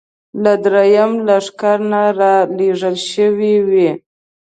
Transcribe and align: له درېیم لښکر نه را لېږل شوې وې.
له 0.43 0.53
درېیم 0.65 1.11
لښکر 1.27 1.79
نه 1.91 2.03
را 2.17 2.35
لېږل 2.57 2.95
شوې 3.11 3.55
وې. 3.67 3.89